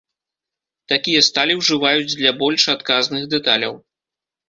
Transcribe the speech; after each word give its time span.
Такія 0.93 1.21
сталі 1.27 1.59
ўжываюць 1.61 2.17
для 2.19 2.35
больш 2.43 2.69
адказных 2.77 3.33
дэталяў. 3.39 3.73